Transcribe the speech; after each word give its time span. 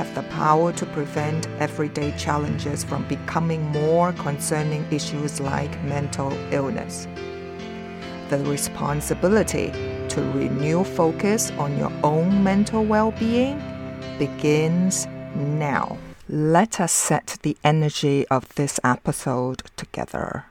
have 0.00 0.14
the 0.14 0.22
power 0.30 0.72
to 0.72 0.86
prevent 0.86 1.46
everyday 1.58 2.10
challenges 2.16 2.82
from 2.82 3.06
becoming 3.06 3.62
more 3.66 4.14
concerning 4.14 4.82
issues 4.90 5.40
like 5.40 5.72
mental 5.84 6.32
illness. 6.54 7.06
The 8.30 8.38
responsibility 8.38 9.66
to 10.08 10.22
renew 10.32 10.84
focus 10.84 11.50
on 11.64 11.76
your 11.76 11.92
own 12.02 12.42
mental 12.42 12.82
well 12.82 13.10
being 13.10 13.60
begins 14.18 15.06
now. 15.36 15.98
Let 16.30 16.80
us 16.80 16.92
set 16.92 17.36
the 17.42 17.58
energy 17.62 18.26
of 18.28 18.48
this 18.54 18.80
episode 18.82 19.64
together. 19.76 20.46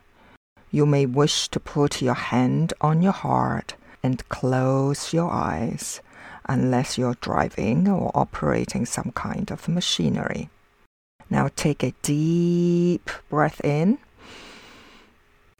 You 0.69 0.85
may 0.85 1.07
wish 1.07 1.47
to 1.47 1.59
put 1.59 2.03
your 2.03 2.19
hand 2.33 2.73
on 2.81 3.01
your 3.01 3.17
heart 3.25 3.73
and 4.03 4.29
close 4.29 5.11
your 5.11 5.31
eyes 5.31 6.01
unless 6.49 6.97
you're 6.97 7.15
driving 7.21 7.87
or 7.87 8.11
operating 8.15 8.85
some 8.85 9.11
kind 9.11 9.51
of 9.51 9.69
machinery. 9.69 10.49
Now 11.29 11.49
take 11.55 11.83
a 11.83 11.93
deep 12.01 13.09
breath 13.29 13.63
in. 13.63 13.99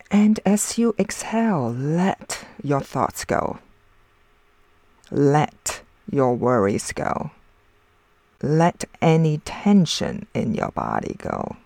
And 0.10 0.40
as 0.46 0.80
you 0.80 0.96
exhale, 0.98 1.72
let 1.72 2.44
your 2.64 2.82
thoughts 2.82 3.24
go. 3.24 3.60
Let 5.12 5.84
your 6.12 6.34
worries 6.34 6.92
go. 6.92 7.30
Let 8.42 8.86
any 9.00 9.38
tension 9.46 10.26
in 10.34 10.56
your 10.56 10.72
body 10.72 11.16
go. 11.20 11.58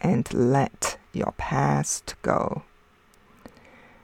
And 0.00 0.32
let 0.34 0.98
your 1.12 1.32
past 1.38 2.16
go. 2.22 2.64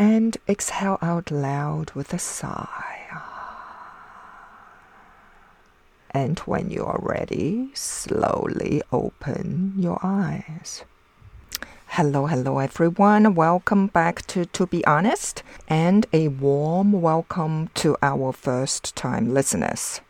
and 0.00 0.38
exhale 0.48 0.96
out 1.02 1.30
loud 1.30 1.90
with 1.90 2.14
a 2.14 2.18
sigh. 2.18 2.96
And 6.10 6.38
when 6.40 6.70
you 6.70 6.86
are 6.86 6.98
ready, 7.02 7.70
slowly 7.74 8.82
open 8.90 9.74
your 9.76 10.00
eyes. 10.02 10.84
Hello, 11.88 12.24
hello 12.26 12.60
everyone. 12.60 13.34
Welcome 13.34 13.88
back 13.88 14.22
to 14.28 14.46
To 14.46 14.66
Be 14.66 14.82
Honest 14.86 15.42
and 15.68 16.06
a 16.14 16.28
warm 16.28 16.92
welcome 16.92 17.68
to 17.74 17.98
our 18.00 18.32
first 18.32 18.96
time 18.96 19.34
listeners. 19.34 20.00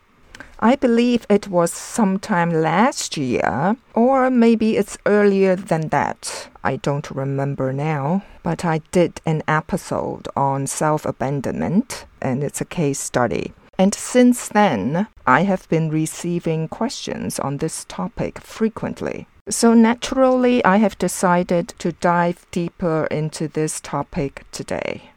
I 0.58 0.76
believe 0.76 1.26
it 1.28 1.48
was 1.48 1.72
sometime 1.72 2.50
last 2.50 3.16
year, 3.16 3.76
or 3.94 4.30
maybe 4.30 4.76
it's 4.76 4.98
earlier 5.06 5.56
than 5.56 5.88
that. 5.88 6.48
I 6.62 6.76
don't 6.76 7.10
remember 7.10 7.72
now. 7.72 8.22
But 8.42 8.64
I 8.64 8.80
did 8.90 9.20
an 9.26 9.42
episode 9.46 10.26
on 10.34 10.66
self 10.66 11.04
abandonment, 11.04 12.06
and 12.22 12.42
it's 12.42 12.60
a 12.60 12.64
case 12.64 12.98
study. 12.98 13.52
And 13.78 13.94
since 13.94 14.48
then, 14.48 15.06
I 15.26 15.42
have 15.42 15.68
been 15.68 15.90
receiving 15.90 16.68
questions 16.68 17.38
on 17.38 17.58
this 17.58 17.84
topic 17.86 18.40
frequently. 18.40 19.26
So 19.48 19.74
naturally, 19.74 20.64
I 20.64 20.76
have 20.76 20.98
decided 20.98 21.68
to 21.78 21.92
dive 21.92 22.46
deeper 22.50 23.06
into 23.10 23.48
this 23.48 23.80
topic 23.80 24.44
today 24.52 25.09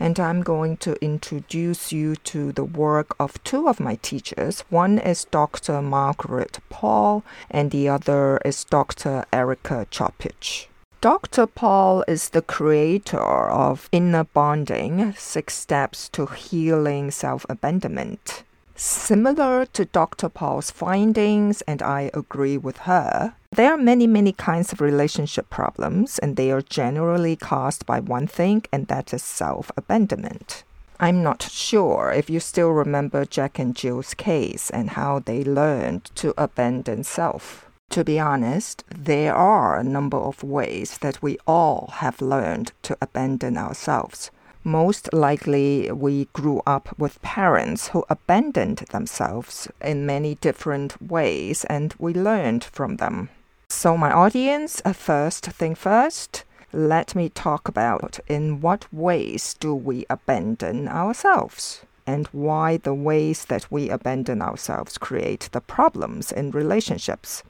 and 0.00 0.18
I'm 0.18 0.42
going 0.42 0.78
to 0.78 0.96
introduce 1.04 1.92
you 1.92 2.16
to 2.16 2.52
the 2.52 2.64
work 2.64 3.14
of 3.20 3.42
two 3.44 3.68
of 3.68 3.78
my 3.78 3.96
teachers. 3.96 4.64
One 4.70 4.98
is 4.98 5.26
Dr. 5.26 5.82
Margaret 5.82 6.58
Paul, 6.70 7.22
and 7.50 7.70
the 7.70 7.88
other 7.90 8.38
is 8.44 8.64
Dr. 8.64 9.26
Erica 9.32 9.86
Chopich. 9.90 10.66
Dr. 11.02 11.46
Paul 11.46 12.02
is 12.08 12.30
the 12.30 12.42
creator 12.42 13.50
of 13.50 13.88
Inner 13.92 14.24
Bonding 14.24 15.14
Six 15.16 15.54
Steps 15.54 16.08
to 16.10 16.26
Healing 16.26 17.10
Self 17.10 17.46
Abandonment. 17.48 18.42
Similar 18.76 19.66
to 19.66 19.84
Dr. 19.84 20.30
Paul's 20.30 20.70
findings, 20.70 21.60
and 21.62 21.82
I 21.82 22.10
agree 22.14 22.56
with 22.56 22.78
her, 22.88 23.34
there 23.52 23.72
are 23.72 23.76
many, 23.76 24.06
many 24.06 24.32
kinds 24.32 24.72
of 24.72 24.80
relationship 24.80 25.50
problems, 25.50 26.20
and 26.20 26.36
they 26.36 26.52
are 26.52 26.62
generally 26.62 27.34
caused 27.34 27.84
by 27.84 27.98
one 27.98 28.28
thing, 28.28 28.62
and 28.72 28.86
that 28.86 29.12
is 29.12 29.24
self 29.24 29.72
abandonment. 29.76 30.62
I'm 31.00 31.22
not 31.22 31.42
sure 31.42 32.12
if 32.12 32.30
you 32.30 32.38
still 32.38 32.70
remember 32.70 33.24
Jack 33.24 33.58
and 33.58 33.74
Jill's 33.74 34.14
case 34.14 34.70
and 34.70 34.90
how 34.90 35.18
they 35.18 35.42
learned 35.42 36.04
to 36.14 36.32
abandon 36.38 37.02
self. 37.02 37.66
To 37.90 38.04
be 38.04 38.20
honest, 38.20 38.84
there 38.88 39.34
are 39.34 39.76
a 39.78 39.84
number 39.84 40.16
of 40.18 40.44
ways 40.44 40.98
that 40.98 41.20
we 41.20 41.36
all 41.44 41.90
have 41.96 42.22
learned 42.22 42.70
to 42.84 42.96
abandon 43.02 43.58
ourselves. 43.58 44.30
Most 44.62 45.12
likely, 45.12 45.90
we 45.90 46.26
grew 46.32 46.62
up 46.66 46.96
with 46.98 47.20
parents 47.22 47.88
who 47.88 48.04
abandoned 48.08 48.84
themselves 48.90 49.68
in 49.80 50.06
many 50.06 50.36
different 50.36 51.02
ways, 51.02 51.64
and 51.64 51.94
we 51.98 52.14
learned 52.14 52.62
from 52.64 52.98
them. 52.98 53.28
So, 53.72 53.96
my 53.96 54.10
audience, 54.10 54.82
uh, 54.84 54.92
first 54.92 55.46
thing 55.46 55.76
first, 55.76 56.42
let 56.72 57.14
me 57.14 57.28
talk 57.28 57.68
about 57.68 58.18
in 58.26 58.60
what 58.60 58.92
ways 58.92 59.54
do 59.60 59.72
we 59.72 60.04
abandon 60.10 60.88
ourselves 60.88 61.82
and 62.04 62.26
why 62.32 62.78
the 62.78 62.92
ways 62.92 63.44
that 63.44 63.70
we 63.70 63.88
abandon 63.88 64.42
ourselves 64.42 64.98
create 64.98 65.48
the 65.52 65.60
problems 65.60 66.32
in 66.32 66.50
relationships. 66.50 67.44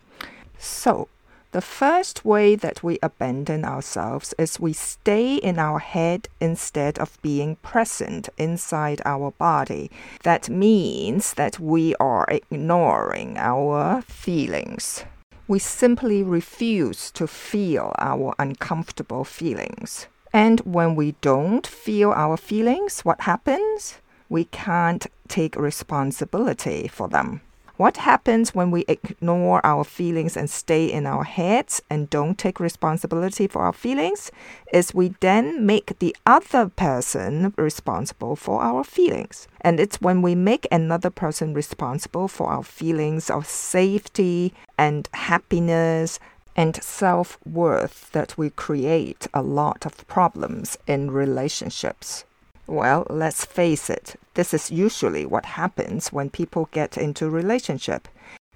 So, 0.59 1.09
the 1.53 1.63
first 1.63 2.23
way 2.23 2.55
that 2.55 2.83
we 2.83 2.99
abandon 3.03 3.65
ourselves 3.65 4.35
is 4.39 4.61
we 4.61 4.75
stay 4.75 5.37
in 5.37 5.59
our 5.59 5.79
head 5.79 6.29
instead 6.39 6.99
of 6.99 7.21
being 7.23 7.57
present 7.57 8.29
inside 8.37 9.01
our 9.07 9.31
body. 9.33 9.91
That 10.23 10.51
means 10.51 11.33
that 11.35 11.59
we 11.59 11.95
are 11.97 12.27
ignoring 12.29 13.39
our 13.39 14.03
feelings. 14.03 15.05
We 15.51 15.59
simply 15.59 16.23
refuse 16.23 17.11
to 17.11 17.27
feel 17.27 17.93
our 17.99 18.33
uncomfortable 18.39 19.25
feelings. 19.25 20.07
And 20.33 20.61
when 20.61 20.95
we 20.95 21.17
don't 21.23 21.67
feel 21.67 22.13
our 22.13 22.37
feelings, 22.37 23.01
what 23.01 23.23
happens? 23.23 23.97
We 24.29 24.45
can't 24.45 25.09
take 25.27 25.57
responsibility 25.57 26.87
for 26.87 27.09
them. 27.09 27.41
What 27.81 27.97
happens 27.97 28.55
when 28.55 28.71
we 28.71 28.85
ignore 28.89 29.65
our 29.65 29.85
feelings 29.85 30.37
and 30.37 30.51
stay 30.51 30.85
in 30.85 31.07
our 31.07 31.25
heads 31.25 31.81
and 31.89 32.11
don't 32.11 32.37
take 32.37 32.61
responsibility 32.61 33.47
for 33.47 33.63
our 33.63 33.73
feelings 33.73 34.31
is 34.71 34.93
we 34.93 35.15
then 35.21 35.65
make 35.65 35.99
the 35.99 36.15
other 36.27 36.69
person 36.69 37.55
responsible 37.57 38.37
for 38.37 38.61
our 38.61 38.85
feelings. 38.85 39.49
And 39.63 39.81
it's 39.81 39.99
when 39.99 40.21
we 40.21 40.35
make 40.35 40.69
another 40.71 41.09
person 41.09 41.55
responsible 41.55 42.29
for 42.29 42.49
our 42.51 42.63
feelings 42.63 43.31
of 43.31 43.47
safety 43.47 44.53
and 44.77 45.09
happiness 45.15 46.19
and 46.55 46.83
self 46.83 47.39
worth 47.47 48.11
that 48.13 48.37
we 48.37 48.51
create 48.51 49.27
a 49.33 49.41
lot 49.41 49.87
of 49.87 50.07
problems 50.07 50.77
in 50.87 51.11
relationships. 51.13 52.27
Well, 52.71 53.05
let's 53.11 53.45
face 53.45 53.91
it, 53.91 54.15
this 54.35 54.55
is 54.55 54.71
usually 54.71 55.27
what 55.27 55.45
happens 55.45 56.13
when 56.13 56.31
people 56.31 56.69
get 56.71 56.97
into 56.97 57.29
relationship. 57.29 58.07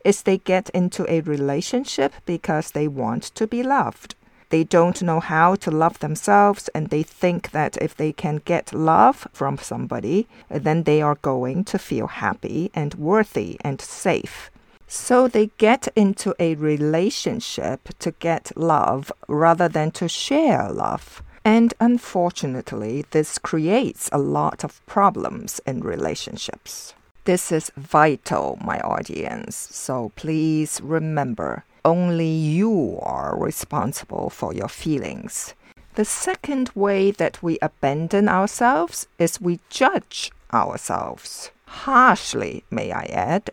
Is 0.05 0.23
they 0.23 0.39
get 0.39 0.71
into 0.71 1.05
a 1.13 1.21
relationship 1.23 2.13
because 2.25 2.71
they 2.71 2.87
want 2.87 3.25
to 3.35 3.49
be 3.49 3.65
loved. 3.65 4.15
They 4.51 4.63
don't 4.63 5.03
know 5.03 5.19
how 5.19 5.57
to 5.57 5.71
love 5.73 5.99
themselves 5.99 6.69
and 6.77 6.91
they 6.91 7.03
think 7.03 7.51
that 7.51 7.77
if 7.79 7.97
they 7.97 8.13
can 8.13 8.41
get 8.45 8.73
love 8.73 9.27
from 9.33 9.59
somebody, 9.59 10.29
then 10.49 10.85
they 10.85 11.03
are 11.03 11.17
going 11.17 11.65
to 11.65 11.79
feel 11.81 12.07
happy 12.07 12.71
and 12.73 12.95
worthy 12.95 13.57
and 13.63 13.81
safe. 13.81 14.49
So 14.87 15.27
they 15.27 15.51
get 15.59 15.89
into 15.97 16.37
a 16.39 16.55
relationship 16.55 17.89
to 17.99 18.13
get 18.13 18.57
love 18.57 19.11
rather 19.27 19.69
than 19.69 19.91
to 19.91 20.09
share 20.09 20.71
love. 20.71 21.21
And 21.45 21.75
unfortunately, 21.79 23.05
this 23.11 23.39
creates 23.39 24.09
a 24.13 24.19
lot 24.19 24.65
of 24.65 24.85
problems 24.87 25.61
in 25.67 25.81
relationships. 25.81 26.95
This 27.25 27.53
is 27.53 27.71
vital, 27.77 28.59
my 28.63 28.81
audience. 28.81 29.57
So 29.57 30.13
please 30.17 30.81
remember 30.83 31.65
only 31.85 32.29
you 32.29 32.99
are 33.03 33.39
responsible 33.39 34.31
for 34.31 34.55
your 34.55 34.69
feelings. 34.69 35.55
The 35.97 36.05
second 36.05 36.71
way 36.75 37.11
that 37.11 37.43
we 37.43 37.59
abandon 37.61 38.29
ourselves 38.29 39.07
is 39.19 39.41
we 39.41 39.61
judge 39.69 40.33
ourselves. 40.53 41.51
Harshly, 41.67 42.65
may 42.71 42.91
I 42.91 43.05
add. 43.13 43.51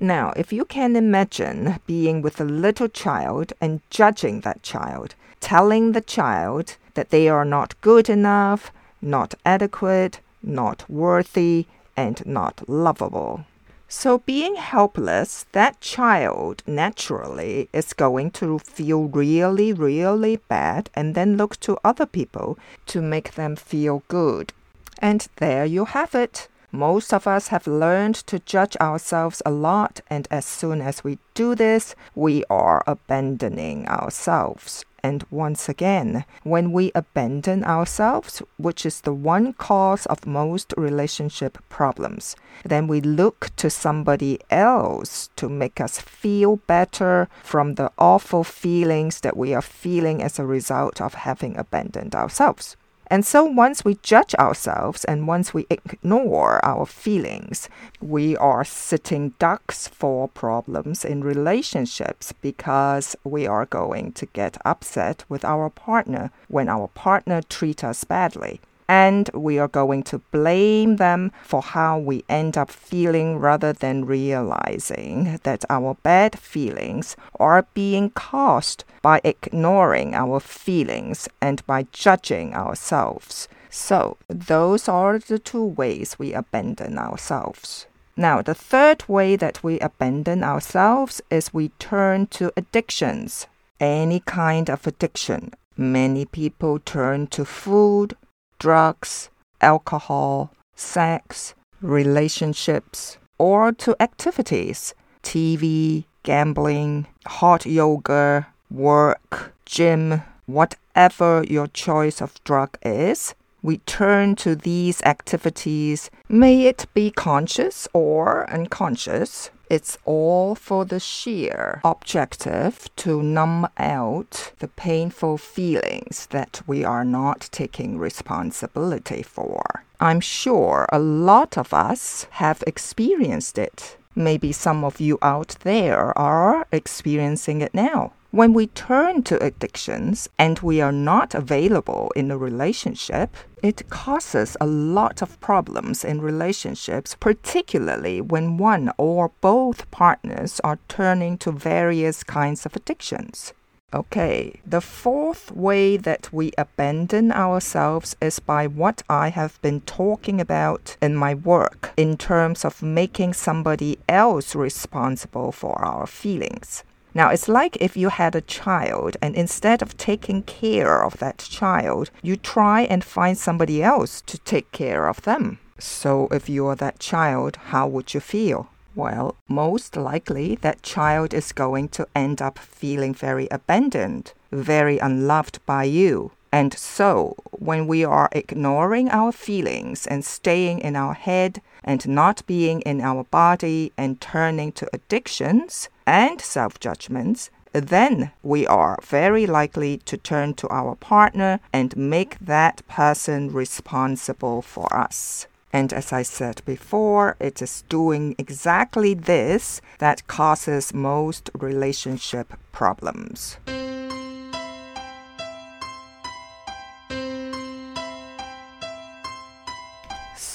Now, 0.00 0.32
if 0.36 0.52
you 0.52 0.64
can 0.64 0.96
imagine 0.96 1.80
being 1.86 2.22
with 2.22 2.40
a 2.40 2.44
little 2.44 2.88
child 2.88 3.52
and 3.60 3.80
judging 3.90 4.40
that 4.40 4.62
child, 4.62 5.14
telling 5.40 5.92
the 5.92 6.00
child 6.00 6.76
that 6.94 7.10
they 7.10 7.28
are 7.28 7.44
not 7.44 7.80
good 7.80 8.08
enough, 8.08 8.72
not 9.02 9.34
adequate, 9.44 10.20
not 10.42 10.88
worthy, 10.88 11.66
and 11.96 12.24
not 12.26 12.68
lovable. 12.68 13.44
So, 13.88 14.18
being 14.18 14.56
helpless, 14.56 15.46
that 15.52 15.80
child 15.80 16.62
naturally 16.66 17.68
is 17.72 17.92
going 17.92 18.30
to 18.32 18.58
feel 18.58 19.04
really, 19.04 19.72
really 19.72 20.36
bad 20.48 20.90
and 20.94 21.14
then 21.14 21.36
look 21.36 21.60
to 21.60 21.78
other 21.84 22.06
people 22.06 22.58
to 22.86 23.00
make 23.00 23.34
them 23.34 23.56
feel 23.56 24.02
good. 24.08 24.52
And 24.98 25.28
there 25.36 25.64
you 25.64 25.84
have 25.84 26.14
it. 26.14 26.48
Most 26.72 27.14
of 27.14 27.28
us 27.28 27.48
have 27.48 27.68
learned 27.68 28.16
to 28.26 28.40
judge 28.40 28.76
ourselves 28.80 29.42
a 29.46 29.52
lot, 29.52 30.00
and 30.10 30.26
as 30.28 30.44
soon 30.44 30.80
as 30.80 31.04
we 31.04 31.18
do 31.34 31.54
this, 31.54 31.94
we 32.16 32.42
are 32.50 32.82
abandoning 32.86 33.86
ourselves. 33.86 34.84
And 35.04 35.22
once 35.30 35.68
again, 35.68 36.24
when 36.44 36.72
we 36.72 36.90
abandon 36.94 37.62
ourselves, 37.62 38.40
which 38.56 38.86
is 38.86 39.02
the 39.02 39.12
one 39.12 39.52
cause 39.52 40.06
of 40.06 40.24
most 40.26 40.72
relationship 40.78 41.58
problems, 41.68 42.36
then 42.64 42.86
we 42.86 43.02
look 43.02 43.50
to 43.56 43.68
somebody 43.68 44.40
else 44.48 45.28
to 45.36 45.50
make 45.50 45.78
us 45.78 46.00
feel 46.00 46.56
better 46.56 47.28
from 47.42 47.74
the 47.74 47.92
awful 47.98 48.44
feelings 48.44 49.20
that 49.20 49.36
we 49.36 49.52
are 49.52 49.60
feeling 49.60 50.22
as 50.22 50.38
a 50.38 50.46
result 50.46 51.02
of 51.02 51.12
having 51.12 51.58
abandoned 51.58 52.14
ourselves. 52.14 52.74
And 53.14 53.24
so 53.24 53.44
once 53.44 53.84
we 53.84 53.94
judge 54.02 54.34
ourselves 54.40 55.04
and 55.04 55.28
once 55.28 55.54
we 55.54 55.68
ignore 55.70 56.58
our 56.64 56.84
feelings, 56.84 57.68
we 58.00 58.36
are 58.38 58.64
sitting 58.64 59.34
ducks 59.38 59.86
for 59.86 60.26
problems 60.26 61.04
in 61.04 61.22
relationships 61.22 62.32
because 62.32 63.14
we 63.22 63.46
are 63.46 63.66
going 63.66 64.10
to 64.14 64.26
get 64.26 64.58
upset 64.64 65.24
with 65.28 65.44
our 65.44 65.70
partner 65.70 66.32
when 66.48 66.68
our 66.68 66.88
partner 66.88 67.40
treats 67.40 67.84
us 67.84 68.02
badly 68.02 68.60
and 68.88 69.30
we 69.32 69.58
are 69.58 69.68
going 69.68 70.02
to 70.04 70.18
blame 70.30 70.96
them 70.96 71.32
for 71.42 71.62
how 71.62 71.98
we 71.98 72.24
end 72.28 72.56
up 72.56 72.70
feeling 72.70 73.38
rather 73.38 73.72
than 73.72 74.04
realizing 74.04 75.38
that 75.42 75.64
our 75.70 75.94
bad 76.02 76.38
feelings 76.38 77.16
are 77.40 77.66
being 77.74 78.10
caused 78.10 78.84
by 79.02 79.20
ignoring 79.24 80.14
our 80.14 80.40
feelings 80.40 81.28
and 81.40 81.64
by 81.66 81.86
judging 81.92 82.54
ourselves. 82.54 83.48
So, 83.70 84.16
those 84.28 84.88
are 84.88 85.18
the 85.18 85.38
two 85.38 85.64
ways 85.64 86.18
we 86.18 86.32
abandon 86.32 86.96
ourselves. 86.98 87.86
Now, 88.16 88.42
the 88.42 88.54
third 88.54 89.08
way 89.08 89.34
that 89.34 89.64
we 89.64 89.80
abandon 89.80 90.44
ourselves 90.44 91.20
is 91.30 91.52
we 91.52 91.70
turn 91.80 92.28
to 92.28 92.52
addictions. 92.56 93.48
Any 93.80 94.20
kind 94.20 94.70
of 94.70 94.86
addiction. 94.86 95.52
Many 95.76 96.24
people 96.24 96.78
turn 96.78 97.26
to 97.28 97.44
food, 97.44 98.16
drugs, 98.58 99.30
alcohol, 99.60 100.50
sex, 100.74 101.54
relationships, 101.80 103.18
or 103.38 103.72
to 103.72 103.96
activities, 104.00 104.94
TV, 105.22 106.04
gambling, 106.22 107.06
hot 107.26 107.66
yoga, 107.66 108.46
work, 108.70 109.54
gym, 109.64 110.22
whatever 110.46 111.44
your 111.48 111.66
choice 111.68 112.20
of 112.20 112.42
drug 112.44 112.76
is. 112.82 113.34
We 113.62 113.78
turn 113.78 114.36
to 114.36 114.54
these 114.54 115.00
activities, 115.02 116.10
may 116.28 116.66
it 116.66 116.86
be 116.92 117.10
conscious 117.10 117.88
or 117.94 118.48
unconscious, 118.50 119.50
it's 119.74 119.98
all 120.04 120.54
for 120.54 120.84
the 120.84 121.00
sheer 121.00 121.80
objective 121.84 122.88
to 122.94 123.20
numb 123.20 123.66
out 123.76 124.52
the 124.60 124.68
painful 124.68 125.36
feelings 125.36 126.26
that 126.30 126.62
we 126.68 126.84
are 126.84 127.04
not 127.04 127.48
taking 127.50 127.98
responsibility 127.98 129.22
for. 129.22 129.84
I'm 129.98 130.20
sure 130.20 130.86
a 130.92 131.00
lot 131.00 131.58
of 131.58 131.74
us 131.74 132.28
have 132.42 132.62
experienced 132.68 133.58
it. 133.58 133.96
Maybe 134.14 134.52
some 134.52 134.84
of 134.84 135.00
you 135.00 135.18
out 135.22 135.56
there 135.62 136.16
are 136.16 136.68
experiencing 136.70 137.60
it 137.60 137.74
now. 137.74 138.12
When 138.34 138.52
we 138.52 138.66
turn 138.66 139.22
to 139.30 139.40
addictions 139.40 140.28
and 140.40 140.58
we 140.58 140.80
are 140.80 140.90
not 140.90 141.36
available 141.36 142.10
in 142.16 142.32
a 142.32 142.36
relationship, 142.36 143.36
it 143.62 143.88
causes 143.90 144.56
a 144.60 144.66
lot 144.66 145.22
of 145.22 145.38
problems 145.38 146.04
in 146.04 146.20
relationships, 146.20 147.14
particularly 147.14 148.20
when 148.20 148.56
one 148.56 148.90
or 148.98 149.30
both 149.40 149.88
partners 149.92 150.60
are 150.64 150.80
turning 150.88 151.38
to 151.38 151.52
various 151.52 152.24
kinds 152.24 152.66
of 152.66 152.74
addictions. 152.74 153.52
Okay, 153.94 154.58
the 154.66 154.80
fourth 154.80 155.52
way 155.52 155.96
that 155.96 156.32
we 156.32 156.50
abandon 156.58 157.30
ourselves 157.30 158.16
is 158.20 158.40
by 158.40 158.66
what 158.66 159.04
I 159.08 159.28
have 159.28 159.62
been 159.62 159.82
talking 159.82 160.40
about 160.40 160.96
in 161.00 161.14
my 161.14 161.34
work 161.34 161.92
in 161.96 162.16
terms 162.16 162.64
of 162.64 162.82
making 162.82 163.34
somebody 163.34 164.00
else 164.08 164.56
responsible 164.56 165.52
for 165.52 165.80
our 165.80 166.08
feelings. 166.08 166.82
Now, 167.14 167.30
it's 167.30 167.48
like 167.48 167.76
if 167.80 167.96
you 167.96 168.08
had 168.08 168.34
a 168.34 168.40
child 168.40 169.16
and 169.22 169.36
instead 169.36 169.82
of 169.82 169.96
taking 169.96 170.42
care 170.42 171.02
of 171.04 171.18
that 171.18 171.38
child, 171.38 172.10
you 172.22 172.36
try 172.36 172.82
and 172.82 173.04
find 173.04 173.38
somebody 173.38 173.82
else 173.82 174.20
to 174.22 174.38
take 174.38 174.72
care 174.72 175.06
of 175.06 175.22
them. 175.22 175.58
So, 175.78 176.28
if 176.32 176.48
you're 176.48 176.74
that 176.76 176.98
child, 176.98 177.56
how 177.66 177.86
would 177.86 178.14
you 178.14 178.20
feel? 178.20 178.68
Well, 178.96 179.36
most 179.48 179.96
likely 179.96 180.56
that 180.56 180.82
child 180.82 181.34
is 181.34 181.52
going 181.52 181.88
to 181.90 182.06
end 182.14 182.40
up 182.40 182.58
feeling 182.58 183.14
very 183.14 183.48
abandoned, 183.50 184.32
very 184.52 184.98
unloved 184.98 185.58
by 185.66 185.84
you. 185.84 186.32
And 186.52 186.72
so, 186.74 187.34
when 187.50 187.88
we 187.88 188.04
are 188.04 188.28
ignoring 188.30 189.08
our 189.10 189.32
feelings 189.32 190.06
and 190.06 190.24
staying 190.24 190.78
in 190.78 190.94
our 190.94 191.14
head 191.14 191.60
and 191.84 192.08
not 192.08 192.46
being 192.46 192.80
in 192.80 193.00
our 193.00 193.24
body 193.24 193.92
and 193.96 194.20
turning 194.20 194.72
to 194.72 194.88
addictions 194.92 195.88
and 196.06 196.40
self 196.40 196.80
judgments, 196.80 197.50
then 197.72 198.30
we 198.42 198.66
are 198.66 198.98
very 199.02 199.46
likely 199.46 199.98
to 199.98 200.16
turn 200.16 200.54
to 200.54 200.68
our 200.70 200.94
partner 200.94 201.60
and 201.72 201.96
make 201.96 202.38
that 202.38 202.86
person 202.88 203.52
responsible 203.52 204.62
for 204.62 204.92
us. 204.94 205.46
And 205.72 205.92
as 205.92 206.12
I 206.12 206.22
said 206.22 206.62
before, 206.64 207.36
it 207.40 207.60
is 207.60 207.82
doing 207.88 208.36
exactly 208.38 209.12
this 209.12 209.80
that 209.98 210.26
causes 210.28 210.94
most 210.94 211.50
relationship 211.52 212.54
problems. 212.70 213.58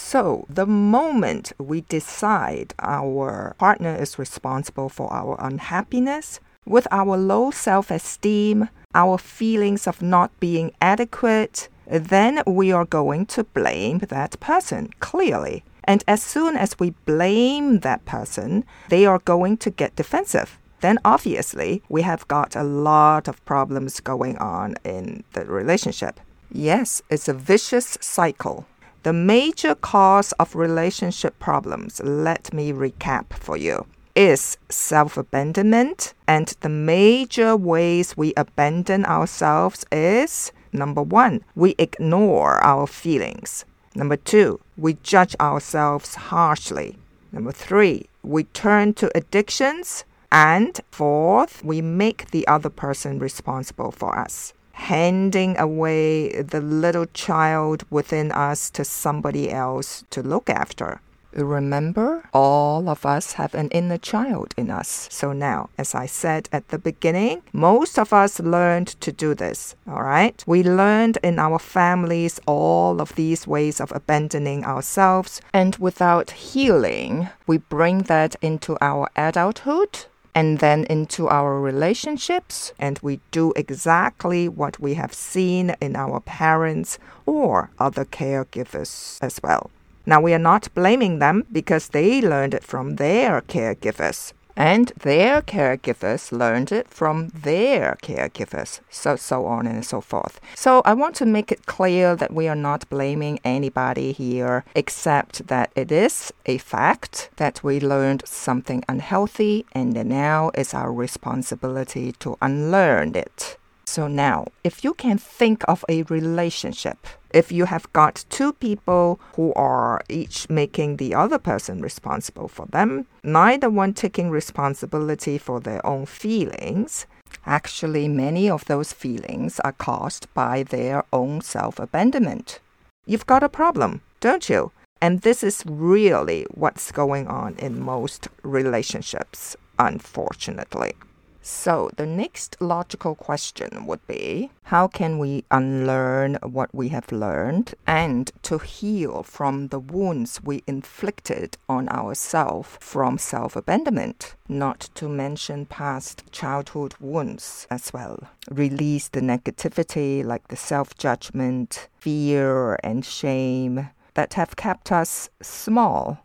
So, 0.10 0.48
the 0.50 0.66
moment 0.66 1.54
we 1.60 1.82
decide 1.82 2.74
our 2.80 3.54
partner 3.60 3.94
is 3.96 4.18
responsible 4.18 4.90
for 4.90 5.14
our 5.14 5.38
unhappiness, 5.40 6.40
with 6.66 6.88
our 6.90 7.16
low 7.16 7.52
self 7.52 7.92
esteem, 7.92 8.70
our 8.96 9.20
feelings 9.20 9.86
of 9.86 10.02
not 10.02 10.32
being 10.40 10.72
adequate, 10.82 11.70
then 11.86 12.42
we 12.48 12.72
are 12.72 12.86
going 12.86 13.28
to 13.28 13.44
blame 13.44 14.00
that 14.00 14.40
person, 14.40 14.90
clearly. 15.00 15.64
And 15.84 16.04
as 16.08 16.24
soon 16.24 16.58
as 16.58 16.80
we 16.80 16.96
blame 17.06 17.82
that 17.82 18.04
person, 18.06 18.66
they 18.90 19.06
are 19.06 19.20
going 19.20 19.58
to 19.58 19.70
get 19.70 19.96
defensive. 19.96 20.58
Then 20.82 20.98
obviously, 21.06 21.84
we 21.88 22.02
have 22.02 22.28
got 22.28 22.56
a 22.56 22.64
lot 22.64 23.28
of 23.28 23.46
problems 23.46 24.00
going 24.00 24.40
on 24.40 24.76
in 24.84 25.24
the 25.34 25.46
relationship. 25.46 26.20
Yes, 26.52 27.04
it's 27.12 27.28
a 27.28 27.34
vicious 27.36 27.96
cycle. 28.02 28.66
The 29.04 29.14
major 29.14 29.76
cause 29.76 30.32
of 30.34 30.56
relationship 30.56 31.40
problems, 31.40 32.02
let 32.04 32.54
me 32.54 32.74
recap 32.74 33.34
for 33.34 33.58
you, 33.58 33.86
is 34.16 34.58
self 34.70 35.18
abandonment. 35.18 36.14
And 36.28 36.54
the 36.62 36.70
major 36.70 37.56
ways 37.56 38.18
we 38.18 38.34
abandon 38.36 39.06
ourselves 39.06 39.86
is 39.92 40.52
Number 40.72 41.02
one, 41.02 41.42
we 41.56 41.76
ignore 41.78 42.58
our 42.64 42.86
feelings. 42.86 43.66
Number 43.96 44.16
two, 44.16 44.60
we 44.78 44.98
judge 45.02 45.36
ourselves 45.40 46.16
harshly. 46.16 46.98
Number 47.32 47.52
three, 47.52 48.08
we 48.24 48.44
turn 48.46 48.94
to 48.96 49.12
addictions. 49.18 50.04
And 50.32 50.80
fourth, 50.92 51.64
we 51.64 51.82
make 51.82 52.30
the 52.30 52.46
other 52.48 52.70
person 52.70 53.18
responsible 53.18 53.92
for 53.92 54.18
us, 54.18 54.54
handing 54.80 55.60
away 55.60 56.42
the 56.42 56.62
little 56.62 57.06
child 57.08 57.84
within 57.90 58.32
us 58.32 58.70
to 58.72 58.84
somebody 58.84 59.52
else 59.52 60.04
to 60.10 60.24
look 60.24 60.50
after. 60.50 61.02
Remember, 61.34 62.28
all 62.34 62.90
of 62.90 63.06
us 63.06 63.34
have 63.34 63.54
an 63.54 63.70
inner 63.70 64.00
child 64.00 64.54
in 64.58 64.72
us. 64.72 65.08
So 65.12 65.32
now, 65.32 65.70
as 65.78 65.94
I 65.94 66.08
said 66.08 66.50
at 66.52 66.70
the 66.70 66.80
beginning, 66.80 67.44
most 67.54 68.00
of 68.00 68.12
us 68.14 68.40
learned 68.40 68.88
to 69.02 69.12
do 69.12 69.36
this. 69.36 69.76
All 69.88 70.02
right? 70.02 70.44
We 70.48 70.64
learned 70.64 71.20
in 71.22 71.38
our 71.38 71.60
families 71.60 72.40
all 72.48 73.00
of 73.00 73.14
these 73.14 73.46
ways 73.46 73.80
of 73.80 73.92
abandoning 73.92 74.66
ourselves. 74.66 75.40
And 75.54 75.76
without 75.76 76.32
healing, 76.32 77.30
we 77.46 77.58
bring 77.58 78.04
that 78.04 78.36
into 78.42 78.76
our 78.82 79.10
adulthood 79.16 80.06
and 80.34 80.60
then 80.60 80.86
into 80.86 81.28
our 81.28 81.60
relationships, 81.60 82.74
and 82.80 83.00
we 83.02 83.20
do 83.32 83.54
exactly 83.56 84.48
what 84.48 84.80
we 84.80 84.94
have 84.94 85.14
seen 85.14 85.76
in 85.82 85.96
our 85.96 86.20
parents 86.20 87.00
or 87.26 87.70
other 87.80 88.06
caregivers 88.06 89.18
as 89.22 89.40
well. 89.44 89.70
Now, 90.06 90.22
we 90.22 90.34
are 90.34 90.40
not 90.40 90.74
blaming 90.74 91.20
them 91.20 91.46
because 91.52 91.90
they 91.90 92.22
learned 92.22 92.54
it 92.54 92.64
from 92.64 92.96
their 92.96 93.42
caregivers. 93.42 94.34
And 94.60 94.92
their 95.04 95.42
caregivers 95.42 96.34
learned 96.34 96.74
it 96.74 96.90
from 96.90 97.30
their 97.30 97.98
caregivers, 98.04 98.82
so 98.90 99.16
so 99.16 99.46
on 99.46 99.66
and 99.66 99.86
so 99.86 100.02
forth. 100.02 100.42
So 100.54 100.82
I 100.84 100.94
want 100.94 101.16
to 101.16 101.26
make 101.26 101.50
it 101.50 101.66
clear 101.66 102.14
that 102.18 102.34
we 102.34 102.50
are 102.50 102.62
not 102.70 102.90
blaming 102.90 103.40
anybody 103.46 104.12
here, 104.12 104.66
except 104.76 105.48
that 105.48 105.72
it 105.78 105.94
is 105.94 106.34
a 106.46 106.58
fact 106.58 107.30
that 107.38 107.64
we 107.64 107.80
learned 107.80 108.24
something 108.28 108.84
unhealthy, 108.90 109.66
and 109.72 109.94
now 110.10 110.52
it's 110.54 110.74
our 110.74 110.92
responsibility 110.92 112.12
to 112.20 112.38
unlearn 112.42 113.16
it. 113.16 113.58
So 113.86 114.08
now, 114.08 114.48
if 114.66 114.84
you 114.84 114.94
can 114.94 115.18
think 115.18 115.64
of 115.70 115.86
a 115.88 116.04
relationship, 116.04 117.08
if 117.32 117.52
you 117.52 117.66
have 117.66 117.92
got 117.94 118.26
two 118.30 118.54
people 118.54 119.20
who 119.36 119.54
are 119.54 120.02
each 120.10 120.50
making 120.50 120.98
the 120.98 121.14
other 121.14 121.38
person 121.38 121.82
responsible 121.82 122.48
for 122.48 122.66
them, 122.68 123.06
neither 123.24 123.70
one 123.70 123.94
taking 123.94 124.30
responsibility 124.30 125.38
for 125.38 125.60
their 125.60 125.86
own 125.86 126.06
feelings, 126.06 127.06
actually, 127.46 128.08
many 128.08 128.50
of 128.50 128.66
those 128.66 128.94
feelings 128.94 129.60
are 129.62 129.74
caused 129.74 130.32
by 130.34 130.64
their 130.64 131.04
own 131.14 131.42
self 131.42 131.80
abandonment. 131.80 132.60
You've 133.06 133.28
got 133.28 133.44
a 133.44 133.50
problem, 133.50 134.02
don't 134.20 134.50
you? 134.50 134.72
And 135.02 135.22
this 135.22 135.44
is 135.44 135.64
really 135.66 136.46
what's 136.52 136.92
going 136.92 137.28
on 137.28 137.56
in 137.56 137.80
most 137.82 138.28
relationships, 138.44 139.56
unfortunately. 139.78 140.94
So, 141.42 141.90
the 141.96 142.06
next 142.06 142.58
logical 142.60 143.16
question 143.16 143.86
would 143.86 144.06
be 144.08 144.52
how 144.64 144.88
can 144.88 145.18
we 145.18 145.46
unlearn 145.50 146.36
what 146.44 146.74
we 146.76 146.90
have 146.90 147.12
learned 147.12 147.76
and 147.88 148.30
to 148.44 148.58
heal 148.58 149.24
from 149.24 149.70
the 149.70 149.80
wounds 149.80 150.44
we 150.44 150.64
inflicted 150.68 151.58
on 151.70 151.88
ourselves 151.88 152.78
from 152.82 153.18
self 153.18 153.56
abandonment? 153.56 154.36
Not 154.50 154.90
to 154.96 155.08
mention 155.08 155.66
past 155.66 156.24
childhood 156.32 156.96
wounds 157.00 157.68
as 157.72 157.94
well. 157.94 158.20
Release 158.52 159.08
the 159.08 159.22
negativity 159.22 160.26
like 160.26 160.50
the 160.50 160.58
self 160.58 160.98
judgment, 160.98 161.88
fear, 161.98 162.78
and 162.84 163.06
shame 163.06 163.90
that 164.14 164.34
have 164.34 164.58
kept 164.58 164.92
us 164.92 165.30
small. 165.42 166.20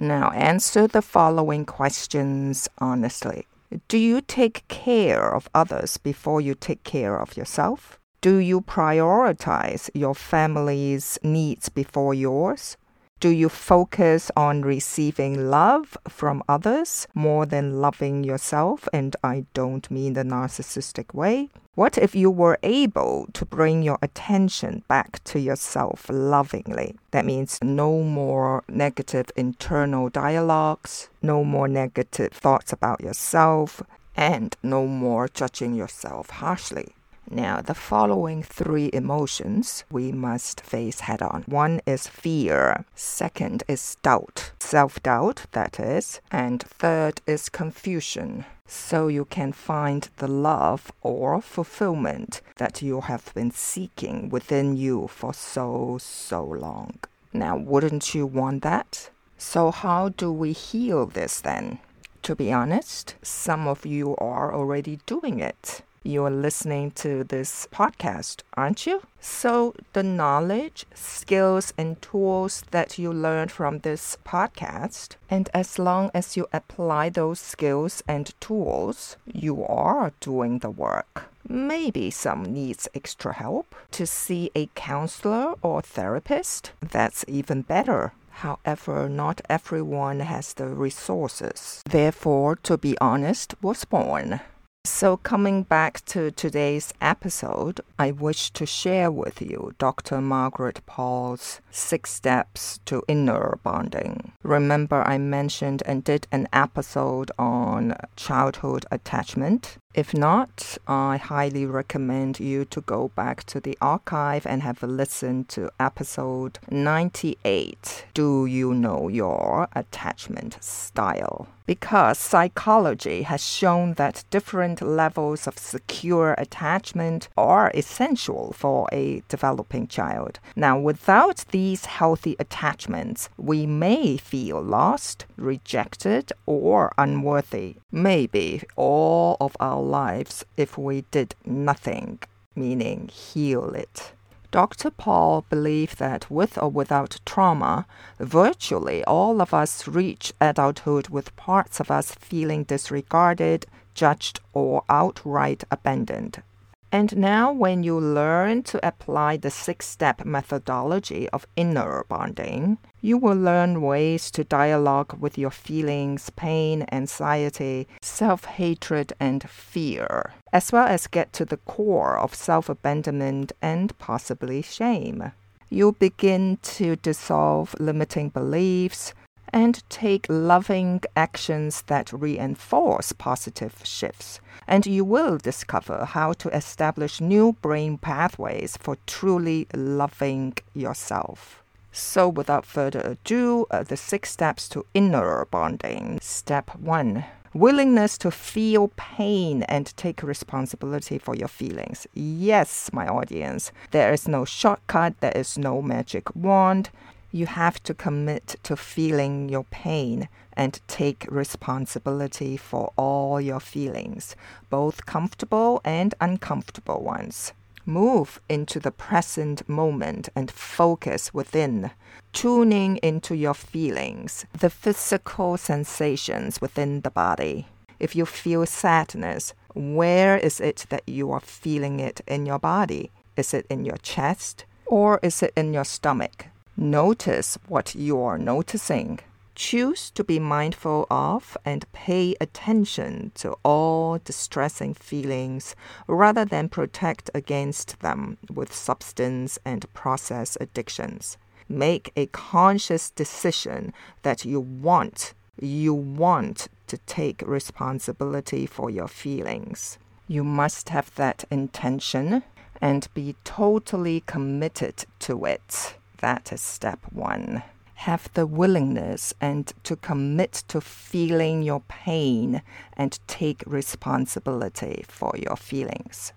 Now, 0.00 0.30
answer 0.32 0.88
the 0.88 1.02
following 1.02 1.64
questions 1.64 2.68
honestly. 2.78 3.46
Do 3.88 3.98
you 3.98 4.20
take 4.20 4.66
care 4.68 5.34
of 5.34 5.48
others 5.54 5.98
before 5.98 6.40
you 6.40 6.54
take 6.54 6.84
care 6.84 7.20
of 7.20 7.36
yourself? 7.36 7.98
Do 8.20 8.36
you 8.36 8.62
prioritize 8.62 9.90
your 9.94 10.14
family's 10.14 11.18
needs 11.22 11.68
before 11.68 12.14
yours? 12.14 12.76
Do 13.20 13.30
you 13.30 13.48
focus 13.48 14.30
on 14.36 14.62
receiving 14.62 15.50
love 15.50 15.98
from 16.08 16.40
others 16.48 17.08
more 17.14 17.46
than 17.46 17.80
loving 17.80 18.22
yourself? 18.22 18.88
And 18.92 19.16
I 19.24 19.44
don't 19.54 19.90
mean 19.90 20.12
the 20.12 20.22
narcissistic 20.22 21.12
way. 21.12 21.48
What 21.74 21.98
if 21.98 22.14
you 22.14 22.30
were 22.30 22.60
able 22.62 23.26
to 23.32 23.44
bring 23.44 23.82
your 23.82 23.98
attention 24.02 24.84
back 24.86 25.22
to 25.24 25.40
yourself 25.40 26.06
lovingly? 26.08 26.94
That 27.10 27.24
means 27.24 27.58
no 27.60 28.04
more 28.04 28.62
negative 28.68 29.32
internal 29.34 30.10
dialogues, 30.10 31.08
no 31.20 31.42
more 31.42 31.66
negative 31.66 32.32
thoughts 32.32 32.72
about 32.72 33.00
yourself, 33.00 33.82
and 34.16 34.56
no 34.62 34.86
more 34.86 35.26
judging 35.26 35.74
yourself 35.74 36.30
harshly. 36.30 36.94
Now, 37.30 37.60
the 37.60 37.74
following 37.74 38.42
three 38.42 38.88
emotions 38.90 39.84
we 39.90 40.12
must 40.12 40.62
face 40.62 41.00
head 41.00 41.20
on. 41.20 41.42
One 41.42 41.82
is 41.84 42.06
fear, 42.06 42.86
second 42.94 43.64
is 43.68 43.98
doubt, 44.02 44.52
self 44.58 45.02
doubt, 45.02 45.44
that 45.52 45.78
is, 45.78 46.22
and 46.30 46.62
third 46.62 47.20
is 47.26 47.50
confusion. 47.50 48.46
So 48.66 49.08
you 49.08 49.26
can 49.26 49.52
find 49.52 50.08
the 50.16 50.28
love 50.28 50.90
or 51.02 51.42
fulfillment 51.42 52.40
that 52.56 52.80
you 52.80 53.02
have 53.02 53.34
been 53.34 53.50
seeking 53.50 54.30
within 54.30 54.76
you 54.76 55.08
for 55.08 55.34
so, 55.34 55.98
so 56.00 56.42
long. 56.42 56.98
Now, 57.34 57.58
wouldn't 57.58 58.14
you 58.14 58.24
want 58.24 58.62
that? 58.62 59.10
So, 59.36 59.70
how 59.70 60.08
do 60.08 60.32
we 60.32 60.52
heal 60.52 61.04
this 61.04 61.42
then? 61.42 61.78
To 62.22 62.34
be 62.34 62.52
honest, 62.52 63.16
some 63.20 63.68
of 63.68 63.84
you 63.84 64.16
are 64.16 64.54
already 64.54 65.00
doing 65.06 65.40
it 65.40 65.82
you're 66.02 66.30
listening 66.30 66.90
to 66.92 67.24
this 67.24 67.68
podcast, 67.72 68.42
aren't 68.54 68.86
you? 68.86 69.02
So, 69.20 69.74
the 69.92 70.02
knowledge, 70.02 70.86
skills, 70.94 71.72
and 71.76 72.00
tools 72.00 72.62
that 72.70 72.98
you 72.98 73.12
learned 73.12 73.50
from 73.50 73.80
this 73.80 74.16
podcast, 74.24 75.16
and 75.28 75.50
as 75.52 75.78
long 75.78 76.10
as 76.14 76.36
you 76.36 76.46
apply 76.52 77.08
those 77.08 77.40
skills 77.40 78.02
and 78.06 78.32
tools, 78.40 79.16
you 79.26 79.64
are 79.64 80.12
doing 80.20 80.60
the 80.60 80.70
work. 80.70 81.30
Maybe 81.48 82.10
some 82.10 82.42
needs 82.42 82.88
extra 82.94 83.32
help 83.32 83.74
to 83.92 84.06
see 84.06 84.50
a 84.54 84.68
counselor 84.74 85.54
or 85.62 85.82
therapist. 85.82 86.72
That's 86.80 87.24
even 87.26 87.62
better. 87.62 88.12
However, 88.30 89.08
not 89.08 89.40
everyone 89.48 90.20
has 90.20 90.52
the 90.54 90.68
resources. 90.68 91.82
Therefore, 91.88 92.54
to 92.62 92.78
be 92.78 92.96
honest, 93.00 93.54
was 93.60 93.84
born. 93.84 94.40
So, 94.84 95.16
coming 95.16 95.64
back 95.64 96.04
to 96.06 96.30
today's 96.30 96.94
episode, 97.00 97.80
I 97.98 98.10
wish 98.10 98.50
to 98.52 98.64
share 98.64 99.10
with 99.10 99.42
you 99.42 99.74
Dr. 99.78 100.20
Margaret 100.20 100.80
Paul's 100.86 101.60
six 101.70 102.10
steps 102.10 102.80
to 102.86 103.02
inner 103.06 103.58
bonding. 103.62 104.32
Remember, 104.42 105.02
I 105.06 105.18
mentioned 105.18 105.82
and 105.84 106.02
did 106.04 106.26
an 106.32 106.48
episode 106.52 107.30
on 107.38 107.96
childhood 108.16 108.86
attachment. 108.90 109.78
If 109.98 110.14
not, 110.14 110.78
I 110.86 111.16
highly 111.16 111.66
recommend 111.66 112.38
you 112.38 112.64
to 112.66 112.80
go 112.80 113.08
back 113.16 113.42
to 113.46 113.58
the 113.58 113.76
archive 113.80 114.46
and 114.46 114.62
have 114.62 114.80
a 114.80 114.86
listen 114.86 115.44
to 115.46 115.72
episode 115.80 116.60
98 116.70 118.04
Do 118.14 118.46
You 118.46 118.74
Know 118.74 119.08
Your 119.08 119.66
Attachment 119.74 120.56
Style? 120.62 121.48
Because 121.66 122.16
psychology 122.16 123.24
has 123.24 123.44
shown 123.44 123.92
that 123.94 124.24
different 124.30 124.80
levels 124.80 125.46
of 125.46 125.58
secure 125.58 126.34
attachment 126.38 127.28
are 127.36 127.70
essential 127.74 128.54
for 128.56 128.88
a 128.90 129.22
developing 129.28 129.86
child. 129.86 130.40
Now, 130.56 130.78
without 130.78 131.44
these 131.50 131.84
healthy 131.84 132.36
attachments, 132.38 133.28
we 133.36 133.66
may 133.66 134.16
feel 134.16 134.62
lost, 134.62 135.26
rejected, 135.36 136.32
or 136.46 136.90
unworthy. 136.96 137.76
Maybe 137.92 138.62
all 138.76 139.36
of 139.38 139.54
our 139.60 139.82
lives 139.88 140.44
if 140.56 140.78
we 140.78 141.02
did 141.10 141.34
nothing, 141.44 142.20
meaning 142.54 143.08
heal 143.08 143.70
it. 143.74 144.12
Dr. 144.50 144.90
Paul 144.90 145.44
believed 145.50 145.98
that 145.98 146.30
with 146.30 146.56
or 146.56 146.70
without 146.70 147.20
trauma, 147.26 147.86
virtually 148.18 149.04
all 149.04 149.42
of 149.42 149.52
us 149.52 149.86
reach 149.86 150.32
adulthood 150.40 151.08
with 151.08 151.36
parts 151.36 151.80
of 151.80 151.90
us 151.90 152.12
feeling 152.12 152.64
disregarded, 152.64 153.66
judged, 153.94 154.40
or 154.54 154.84
outright 154.88 155.64
abandoned. 155.70 156.42
And 156.90 157.18
now, 157.18 157.52
when 157.52 157.82
you 157.82 158.00
learn 158.00 158.62
to 158.64 158.86
apply 158.86 159.36
the 159.36 159.50
six 159.50 159.86
step 159.86 160.24
methodology 160.24 161.28
of 161.30 161.46
inner 161.54 162.04
bonding, 162.08 162.78
you 163.02 163.18
will 163.18 163.36
learn 163.36 163.82
ways 163.82 164.30
to 164.30 164.42
dialogue 164.42 165.14
with 165.20 165.36
your 165.36 165.50
feelings, 165.50 166.30
pain, 166.30 166.86
anxiety, 166.90 167.88
self 168.00 168.46
hatred, 168.46 169.12
and 169.20 169.48
fear, 169.50 170.32
as 170.50 170.72
well 170.72 170.86
as 170.86 171.06
get 171.06 171.32
to 171.34 171.44
the 171.44 171.58
core 171.58 172.18
of 172.18 172.34
self 172.34 172.70
abandonment 172.70 173.52
and 173.60 173.96
possibly 173.98 174.62
shame. 174.62 175.32
You'll 175.68 175.92
begin 175.92 176.56
to 176.62 176.96
dissolve 176.96 177.74
limiting 177.78 178.30
beliefs, 178.30 179.12
and 179.52 179.82
take 179.88 180.26
loving 180.28 181.02
actions 181.16 181.82
that 181.82 182.12
reinforce 182.12 183.12
positive 183.12 183.74
shifts. 183.84 184.40
And 184.66 184.86
you 184.86 185.04
will 185.04 185.38
discover 185.38 186.04
how 186.04 186.32
to 186.34 186.48
establish 186.54 187.20
new 187.20 187.54
brain 187.54 187.98
pathways 187.98 188.76
for 188.76 188.96
truly 189.06 189.66
loving 189.74 190.54
yourself. 190.74 191.62
So, 191.90 192.28
without 192.28 192.66
further 192.66 193.00
ado, 193.00 193.66
uh, 193.70 193.82
the 193.82 193.96
six 193.96 194.30
steps 194.30 194.68
to 194.70 194.84
inner 194.94 195.46
bonding. 195.50 196.18
Step 196.20 196.74
one 196.76 197.24
willingness 197.54 198.18
to 198.18 198.30
feel 198.30 198.88
pain 198.96 199.62
and 199.64 199.96
take 199.96 200.22
responsibility 200.22 201.18
for 201.18 201.34
your 201.34 201.48
feelings. 201.48 202.06
Yes, 202.14 202.90
my 202.92 203.08
audience, 203.08 203.72
there 203.90 204.12
is 204.12 204.28
no 204.28 204.44
shortcut, 204.44 205.18
there 205.20 205.36
is 205.36 205.58
no 205.58 205.82
magic 205.82 206.34
wand 206.36 206.90
you 207.30 207.46
have 207.46 207.82
to 207.82 207.94
commit 207.94 208.56
to 208.62 208.76
feeling 208.76 209.48
your 209.48 209.64
pain 209.64 210.28
and 210.54 210.80
take 210.88 211.26
responsibility 211.30 212.56
for 212.56 212.92
all 212.96 213.40
your 213.40 213.60
feelings, 213.60 214.34
both 214.70 215.06
comfortable 215.06 215.80
and 215.84 216.14
uncomfortable 216.20 217.02
ones. 217.02 217.52
Move 217.86 218.40
into 218.48 218.78
the 218.78 218.90
present 218.90 219.66
moment 219.68 220.28
and 220.36 220.50
focus 220.50 221.32
within, 221.32 221.90
tuning 222.32 222.98
into 222.98 223.34
your 223.34 223.54
feelings, 223.54 224.44
the 224.52 224.68
physical 224.68 225.56
sensations 225.56 226.60
within 226.60 227.00
the 227.00 227.10
body. 227.10 227.66
If 227.98 228.14
you 228.14 228.26
feel 228.26 228.66
sadness, 228.66 229.54
where 229.74 230.36
is 230.36 230.60
it 230.60 230.86
that 230.90 231.08
you 231.08 231.32
are 231.32 231.40
feeling 231.40 231.98
it 232.00 232.20
in 232.26 232.44
your 232.44 232.58
body? 232.58 233.10
Is 233.36 233.54
it 233.54 233.66
in 233.70 233.84
your 233.84 233.96
chest 233.98 234.64
or 234.84 235.18
is 235.22 235.42
it 235.42 235.52
in 235.56 235.72
your 235.72 235.84
stomach? 235.84 236.47
Notice 236.80 237.58
what 237.66 237.96
you're 237.96 238.38
noticing. 238.38 239.18
Choose 239.56 240.12
to 240.12 240.22
be 240.22 240.38
mindful 240.38 241.08
of 241.10 241.56
and 241.64 241.92
pay 241.92 242.36
attention 242.40 243.32
to 243.34 243.56
all 243.64 244.18
distressing 244.18 244.94
feelings 244.94 245.74
rather 246.06 246.44
than 246.44 246.68
protect 246.68 247.32
against 247.34 247.98
them 247.98 248.38
with 248.48 248.72
substance 248.72 249.58
and 249.64 249.92
process 249.92 250.56
addictions. 250.60 251.36
Make 251.68 252.12
a 252.14 252.26
conscious 252.26 253.10
decision 253.10 253.92
that 254.22 254.44
you 254.44 254.60
want, 254.60 255.34
you 255.60 255.92
want 255.92 256.68
to 256.86 256.98
take 256.98 257.42
responsibility 257.44 258.66
for 258.66 258.88
your 258.88 259.08
feelings. 259.08 259.98
You 260.28 260.44
must 260.44 260.90
have 260.90 261.12
that 261.16 261.42
intention 261.50 262.44
and 262.80 263.08
be 263.14 263.34
totally 263.42 264.20
committed 264.20 265.06
to 265.18 265.44
it. 265.44 265.97
That 266.18 266.52
is 266.52 266.60
step 266.60 267.00
one. 267.12 267.62
Have 267.94 268.32
the 268.34 268.46
willingness 268.46 269.34
and 269.40 269.72
to 269.82 269.96
commit 269.96 270.62
to 270.68 270.80
feeling 270.80 271.62
your 271.62 271.80
pain 271.88 272.62
and 272.96 273.18
take 273.26 273.62
responsibility 273.66 275.04
for 275.08 275.34
your 275.36 275.56
feelings. 275.56 276.32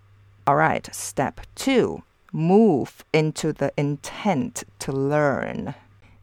All 0.48 0.56
right, 0.56 0.88
step 0.94 1.42
two 1.56 2.04
move 2.32 3.04
into 3.14 3.52
the 3.54 3.74
intent 3.78 4.64
to 4.80 4.92
learn. 4.92 5.76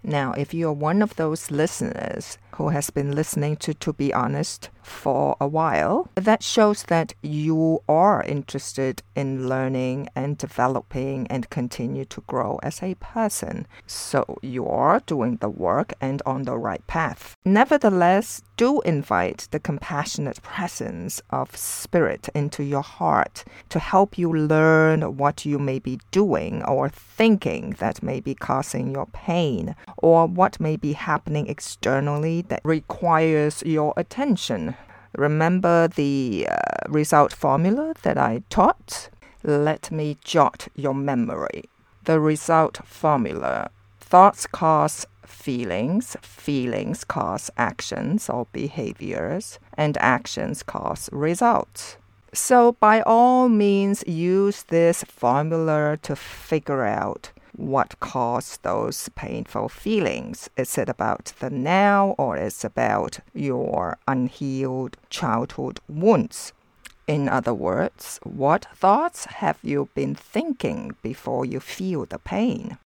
Now, 0.03 0.33
if 0.33 0.55
you're 0.55 0.73
one 0.73 1.03
of 1.03 1.17
those 1.17 1.51
listeners 1.51 2.39
who 2.59 2.71
has 2.71 2.91
been 2.91 3.15
listening 3.15 3.57
to 3.57 3.73
To 3.73 3.93
Be 3.93 4.13
Honest 4.13 4.69
for 4.83 5.37
a 5.41 5.47
while, 5.47 6.09
that 6.17 6.43
shows 6.43 6.83
that 6.85 7.15
you 7.23 7.83
are 7.89 8.23
interested 8.25 9.03
in 9.15 9.49
learning 9.49 10.09
and 10.17 10.37
developing 10.37 11.29
and 11.29 11.49
continue 11.51 12.05
to 12.07 12.21
grow 12.23 12.59
as 12.63 12.83
a 12.83 12.97
person. 12.97 13.67
So 13.87 14.39
you 14.43 14.67
are 14.67 15.01
doing 15.07 15.37
the 15.37 15.49
work 15.49 15.93
and 16.01 16.21
on 16.27 16.43
the 16.43 16.59
right 16.59 16.85
path. 16.89 17.37
Nevertheless, 17.45 18.43
do 18.57 18.81
invite 18.81 19.47
the 19.53 19.61
compassionate 19.61 20.43
presence 20.43 21.23
of 21.31 21.57
spirit 21.57 22.29
into 22.35 22.65
your 22.65 22.83
heart 22.83 23.45
to 23.69 23.79
help 23.79 24.19
you 24.19 24.33
learn 24.33 25.17
what 25.17 25.47
you 25.47 25.61
may 25.61 25.79
be 25.79 26.01
doing 26.11 26.65
or 26.65 26.89
thinking 26.89 27.77
that 27.79 28.03
may 28.03 28.19
be 28.19 28.35
causing 28.35 28.93
your 28.93 29.07
pain 29.07 29.77
or 29.99 30.27
what 30.27 30.59
may 30.59 30.77
be 30.77 30.95
happening 30.95 31.47
externally 31.47 32.43
that 32.49 32.61
requires 32.65 33.63
your 33.65 33.95
attention. 33.97 34.77
Remember 35.17 35.89
the 35.89 36.47
uh, 36.51 36.57
result 36.89 37.33
formula 37.33 37.95
that 38.03 38.19
I 38.19 38.43
taught? 38.51 39.11
Let 39.43 39.91
me 39.91 40.17
jot 40.25 40.69
your 40.75 40.95
memory. 40.95 41.65
The 42.05 42.21
result 42.21 42.81
formula 42.85 43.71
thoughts 44.01 44.47
cause 44.47 45.07
feelings, 45.25 46.17
feelings 46.23 47.05
cause 47.05 47.51
actions 47.57 48.29
or 48.29 48.47
behaviors, 48.53 49.59
and 49.75 49.97
actions 49.99 50.63
cause 50.63 51.09
results. 51.13 51.97
So, 52.33 52.73
by 52.73 53.01
all 53.03 53.49
means, 53.49 54.05
use 54.07 54.65
this 54.65 55.05
formula 55.05 55.99
to 56.03 56.15
figure 56.17 56.85
out 56.85 57.31
what 57.59 57.99
caused 58.01 58.63
those 58.63 59.09
painful 59.11 59.69
feelings. 59.69 60.49
Is 60.57 60.79
it 60.79 60.89
about 60.89 61.33
the 61.41 61.51
now 61.51 62.15
or 62.17 62.37
is 62.37 62.65
it 62.65 62.69
about 62.69 63.19
your 63.35 63.99
unhealed 64.07 64.97
childhood 65.11 65.81
wounds? 65.89 66.53
In 67.09 67.29
other 67.29 67.55
words, 67.55 68.21
what 68.23 68.67
thoughts 68.75 69.25
have 69.25 69.59
you 69.63 69.89
been 69.95 70.15
thinking 70.15 70.95
before 71.03 71.45
you 71.45 71.59
feel 71.59 72.07
the 72.07 72.19
pain? 72.19 72.79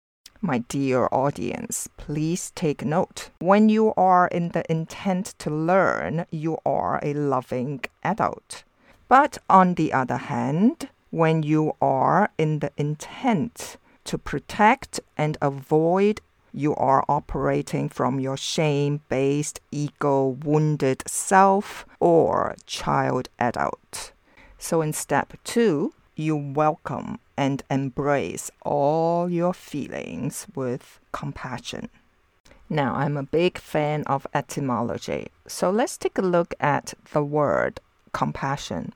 My 0.42 0.58
dear 0.68 1.08
audience, 1.10 1.88
please 1.96 2.50
take 2.54 2.84
note. 2.84 3.30
When 3.40 3.68
you 3.68 3.92
are 3.96 4.28
in 4.28 4.50
the 4.50 4.64
intent 4.70 5.34
to 5.38 5.50
learn, 5.50 6.26
you 6.30 6.58
are 6.64 7.00
a 7.02 7.12
loving 7.12 7.82
adult. 8.02 8.64
But 9.08 9.38
on 9.50 9.74
the 9.74 9.92
other 9.92 10.16
hand, 10.16 10.88
when 11.10 11.42
you 11.42 11.74
are 11.82 12.30
in 12.38 12.60
the 12.60 12.72
intent 12.76 13.76
to 14.04 14.18
protect 14.18 15.00
and 15.16 15.36
avoid, 15.40 16.20
you 16.52 16.74
are 16.74 17.04
operating 17.08 17.88
from 17.88 18.18
your 18.18 18.36
shame 18.36 19.00
based, 19.08 19.60
ego 19.70 20.38
wounded 20.44 21.02
self 21.06 21.86
or 22.00 22.56
child 22.66 23.28
adult. 23.38 24.12
So 24.58 24.82
in 24.82 24.92
step 24.92 25.34
two, 25.44 25.94
you 26.16 26.36
welcome 26.36 27.18
and 27.36 27.62
embrace 27.70 28.50
all 28.62 29.30
your 29.30 29.54
feelings 29.54 30.46
with 30.54 31.00
compassion. 31.12 31.88
Now, 32.68 32.94
I'm 32.94 33.16
a 33.16 33.22
big 33.22 33.58
fan 33.58 34.04
of 34.04 34.26
etymology, 34.34 35.28
so 35.48 35.70
let's 35.70 35.96
take 35.96 36.18
a 36.18 36.22
look 36.22 36.54
at 36.60 36.94
the 37.12 37.24
word 37.24 37.80
compassion. 38.12 38.92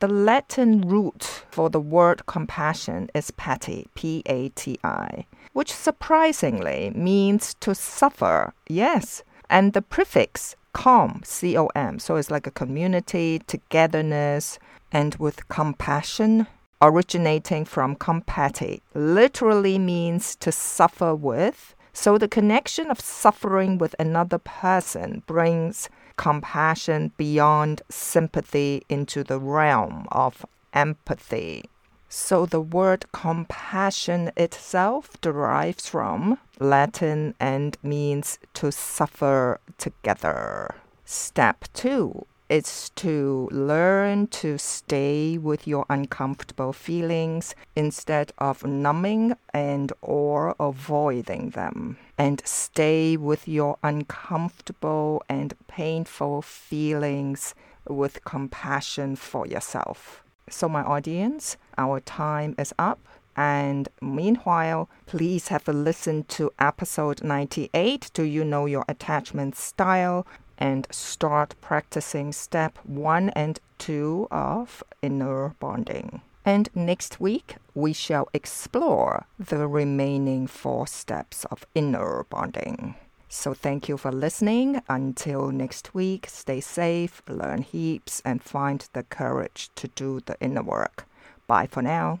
The 0.00 0.08
Latin 0.08 0.82
root 0.82 1.44
for 1.50 1.70
the 1.70 1.80
word 1.80 2.26
compassion 2.26 3.10
is 3.14 3.30
pati, 3.32 3.88
P 3.94 4.22
A 4.26 4.50
T 4.50 4.78
I, 4.84 5.26
which 5.52 5.72
surprisingly 5.72 6.92
means 6.94 7.54
to 7.60 7.74
suffer. 7.74 8.52
Yes. 8.68 9.22
And 9.50 9.72
the 9.72 9.82
prefix 9.82 10.54
com, 10.72 11.22
C 11.24 11.56
O 11.56 11.66
M, 11.74 11.98
so 11.98 12.16
it's 12.16 12.30
like 12.30 12.46
a 12.46 12.52
community, 12.52 13.40
togetherness, 13.46 14.58
and 14.92 15.14
with 15.16 15.48
compassion, 15.48 16.46
originating 16.80 17.64
from 17.64 17.96
compati, 17.96 18.80
literally 18.94 19.78
means 19.78 20.36
to 20.36 20.52
suffer 20.52 21.14
with. 21.14 21.74
So 21.92 22.18
the 22.18 22.28
connection 22.28 22.90
of 22.90 23.00
suffering 23.00 23.78
with 23.78 23.96
another 23.98 24.38
person 24.38 25.24
brings 25.26 25.88
compassion 26.18 27.12
beyond 27.16 27.80
sympathy 27.88 28.82
into 28.90 29.24
the 29.24 29.40
realm 29.40 30.06
of 30.12 30.44
empathy. 30.74 31.64
So 32.10 32.44
the 32.44 32.60
word 32.60 33.06
compassion 33.12 34.32
itself 34.36 35.18
derives 35.22 35.88
from 35.88 36.38
Latin 36.58 37.34
and 37.40 37.76
means 37.82 38.38
to 38.54 38.70
suffer 38.70 39.60
together. 39.78 40.74
Step 41.04 41.64
two 41.72 42.26
it's 42.48 42.88
to 42.90 43.48
learn 43.52 44.26
to 44.28 44.56
stay 44.58 45.36
with 45.36 45.66
your 45.66 45.84
uncomfortable 45.90 46.72
feelings 46.72 47.54
instead 47.76 48.32
of 48.38 48.64
numbing 48.64 49.36
and 49.52 49.92
or 50.00 50.54
avoiding 50.58 51.50
them. 51.50 51.98
And 52.16 52.42
stay 52.44 53.16
with 53.16 53.46
your 53.46 53.76
uncomfortable 53.82 55.22
and 55.28 55.54
painful 55.66 56.42
feelings 56.42 57.54
with 57.86 58.24
compassion 58.24 59.16
for 59.16 59.46
yourself. 59.46 60.22
So, 60.50 60.68
my 60.68 60.82
audience, 60.82 61.56
our 61.76 62.00
time 62.00 62.54
is 62.58 62.72
up. 62.78 63.00
And 63.36 63.88
meanwhile, 64.00 64.88
please 65.06 65.48
have 65.48 65.68
a 65.68 65.72
listen 65.72 66.24
to 66.24 66.50
episode 66.58 67.22
98 67.22 68.10
Do 68.12 68.24
You 68.24 68.44
Know 68.44 68.66
Your 68.66 68.84
Attachment 68.88 69.54
Style? 69.54 70.26
And 70.58 70.86
start 70.90 71.54
practicing 71.60 72.32
step 72.32 72.78
one 72.84 73.30
and 73.30 73.60
two 73.78 74.28
of 74.30 74.82
inner 75.00 75.54
bonding. 75.60 76.20
And 76.44 76.68
next 76.74 77.20
week, 77.20 77.56
we 77.74 77.92
shall 77.92 78.28
explore 78.32 79.26
the 79.38 79.66
remaining 79.68 80.46
four 80.46 80.86
steps 80.86 81.44
of 81.46 81.66
inner 81.74 82.24
bonding. 82.30 82.94
So, 83.28 83.52
thank 83.52 83.88
you 83.88 83.98
for 83.98 84.10
listening. 84.10 84.80
Until 84.88 85.50
next 85.50 85.94
week, 85.94 86.26
stay 86.28 86.60
safe, 86.60 87.22
learn 87.28 87.62
heaps, 87.62 88.22
and 88.24 88.42
find 88.42 88.88
the 88.94 89.02
courage 89.02 89.70
to 89.74 89.88
do 89.88 90.20
the 90.24 90.36
inner 90.40 90.62
work. 90.62 91.06
Bye 91.46 91.66
for 91.66 91.82
now. 91.82 92.20